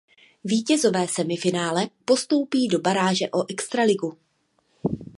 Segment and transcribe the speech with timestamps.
[0.43, 4.17] Vítězové semifinále postoupí do baráže o extraligu.